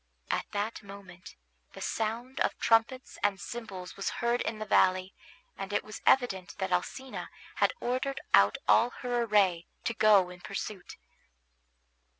At 0.31 0.47
that 0.51 0.81
moment 0.81 1.35
the 1.73 1.79
sound 1.79 2.39
of 2.39 2.57
trumpets 2.57 3.19
and 3.21 3.39
cymbals 3.39 3.95
was 3.95 4.09
heard 4.17 4.41
in 4.41 4.57
the 4.57 4.65
valley, 4.65 5.13
and 5.55 5.71
it 5.71 5.83
was 5.83 6.01
evident 6.07 6.57
that 6.57 6.71
Alcina 6.71 7.29
had 7.57 7.73
ordered 7.79 8.19
out 8.33 8.57
all 8.67 8.89
her 9.01 9.21
array 9.21 9.67
to 9.83 9.93
go 9.93 10.31
in 10.31 10.41
pursuit. 10.41 10.97